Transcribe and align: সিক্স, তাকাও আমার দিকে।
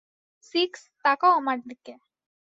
সিক্স, 0.43 0.81
তাকাও 1.05 1.31
আমার 1.39 1.57
দিকে। 1.69 1.93